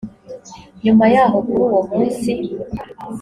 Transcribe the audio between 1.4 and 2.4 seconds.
kuri uwo munsi